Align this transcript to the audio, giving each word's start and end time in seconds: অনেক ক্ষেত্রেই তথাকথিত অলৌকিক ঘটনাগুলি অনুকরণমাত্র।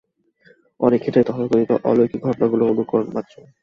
অনেক 0.79 0.99
ক্ষেত্রেই 1.01 1.27
তথাকথিত 1.27 1.71
অলৌকিক 1.89 2.21
ঘটনাগুলি 2.27 2.63
অনুকরণমাত্র। 2.65 3.35